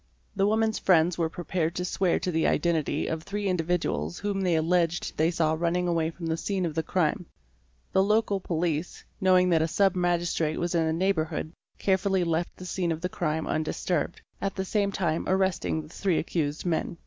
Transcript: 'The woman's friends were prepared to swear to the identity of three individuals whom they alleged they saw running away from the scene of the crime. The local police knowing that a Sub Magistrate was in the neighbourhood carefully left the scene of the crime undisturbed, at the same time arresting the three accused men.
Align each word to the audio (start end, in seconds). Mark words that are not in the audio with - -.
'The 0.35 0.47
woman's 0.47 0.79
friends 0.79 1.15
were 1.15 1.29
prepared 1.29 1.75
to 1.75 1.85
swear 1.85 2.17
to 2.17 2.31
the 2.31 2.47
identity 2.47 3.05
of 3.05 3.21
three 3.21 3.47
individuals 3.47 4.17
whom 4.17 4.41
they 4.41 4.55
alleged 4.55 5.15
they 5.15 5.29
saw 5.29 5.53
running 5.53 5.87
away 5.87 6.09
from 6.09 6.25
the 6.25 6.35
scene 6.35 6.65
of 6.65 6.73
the 6.73 6.81
crime. 6.81 7.27
The 7.93 8.01
local 8.01 8.39
police 8.39 9.03
knowing 9.21 9.51
that 9.51 9.61
a 9.61 9.67
Sub 9.67 9.95
Magistrate 9.95 10.57
was 10.57 10.73
in 10.73 10.87
the 10.87 10.91
neighbourhood 10.91 11.53
carefully 11.77 12.23
left 12.23 12.57
the 12.57 12.65
scene 12.65 12.91
of 12.91 13.01
the 13.01 13.09
crime 13.09 13.45
undisturbed, 13.45 14.21
at 14.41 14.55
the 14.55 14.65
same 14.65 14.91
time 14.91 15.25
arresting 15.27 15.83
the 15.83 15.89
three 15.89 16.17
accused 16.17 16.65
men. 16.65 16.97